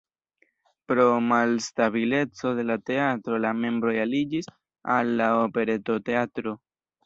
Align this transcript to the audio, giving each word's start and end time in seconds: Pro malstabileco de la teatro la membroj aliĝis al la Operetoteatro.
Pro 0.91 1.03
malstabileco 1.31 2.55
de 2.61 2.67
la 2.71 2.79
teatro 2.91 3.41
la 3.45 3.53
membroj 3.61 3.95
aliĝis 4.07 4.53
al 4.99 5.15
la 5.23 5.33
Operetoteatro. 5.47 6.61